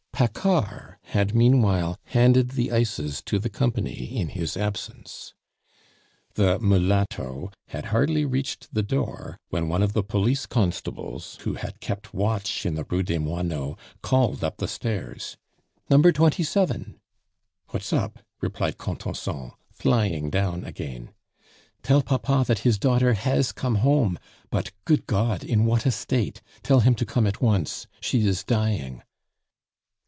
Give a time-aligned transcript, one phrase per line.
[0.21, 5.33] Paccard had meanwhile handed the ices to the company in his absence.
[6.35, 11.79] The mulatto had hardly reached the door when one of the police constables who had
[11.79, 15.37] kept watch in the Rue des Moineaux called up the stairs:
[15.89, 16.99] "Number twenty seven."
[17.69, 21.09] "What's up?" replied Contenson, flying down again.
[21.81, 24.19] "Tell Papa that his daughter has come home;
[24.51, 25.43] but, good God!
[25.43, 26.43] in what a state.
[26.61, 29.01] Tell him to come at once; she is dying."